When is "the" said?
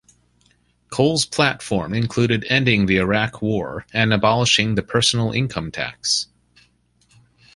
2.87-2.97, 4.73-4.81